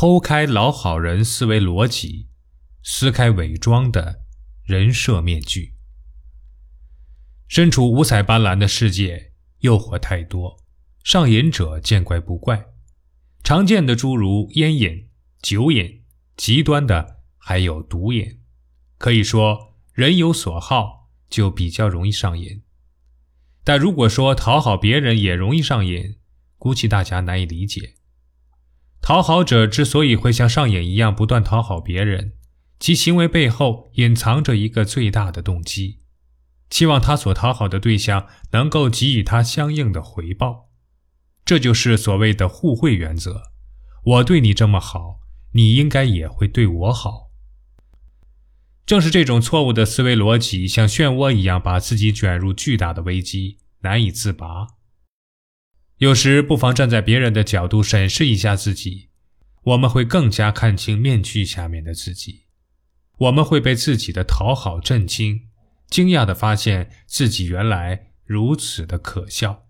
[0.00, 2.28] 剖开老好人思维逻辑，
[2.84, 4.20] 撕开伪装的
[4.62, 5.74] 人设面具。
[7.48, 10.62] 身处五彩斑斓的世界，诱惑太多，
[11.02, 12.66] 上瘾者见怪不怪。
[13.42, 15.08] 常见的诸如烟瘾、
[15.42, 16.04] 酒瘾，
[16.36, 18.38] 极端的还有毒瘾。
[18.98, 22.62] 可以说，人有所好，就比较容易上瘾。
[23.64, 26.18] 但如果说讨好别人也容易上瘾，
[26.56, 27.96] 估计大家难以理解。
[29.00, 32.32] 讨好者之所以会像上瘾一样不断讨好别人，
[32.78, 35.98] 其行为背后隐藏着一个最大的动机：
[36.68, 40.68] 期望他所讨好的对象能够给予他相应的回报。
[41.44, 43.42] 这就是所谓的互惠原则。
[44.04, 45.20] 我对你这么好，
[45.52, 47.30] 你应该也会对我好。
[48.84, 54.77] 正是这种错误的思维逻辑，像漩涡一样把自己卷入巨大的危机，难以自拔。
[55.98, 59.08] 有时不妨站在别人的角度审视一下自己，
[59.64, 62.44] 我们会更加看清面具下面的自己。
[63.18, 65.48] 我们会被自己的讨好震惊，
[65.90, 69.67] 惊讶地发现自己原来如此的可笑。